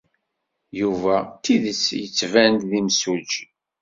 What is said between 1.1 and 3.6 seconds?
d tidet yettban-d d imsujji.